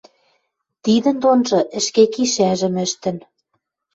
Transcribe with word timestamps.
Тидӹн 0.83 1.15
донжы 1.23 1.59
ӹшке 1.79 2.03
кишӓжӹм 2.13 2.75
ӹштӹн 2.85 3.17